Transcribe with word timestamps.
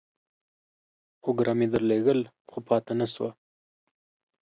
اوگره 1.25 1.53
مې 1.57 1.67
درلېږل، 1.73 2.19
خو 2.49 2.57
پاته 2.67 2.93
نسوه. 2.99 3.31